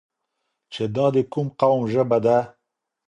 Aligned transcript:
چې 0.73 0.83
دا 0.95 1.05
د 1.15 1.17
کوم 1.33 1.47
قوم 1.59 1.81
ژبه 1.91 2.17
ده؟ 2.25 2.37